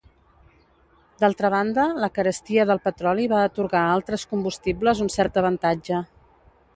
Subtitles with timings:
[1.23, 6.01] D'altra banda, la carestia del petroli va atorgar a altres combustibles un cert avantatge.